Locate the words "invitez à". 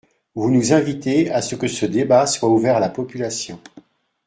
0.73-1.43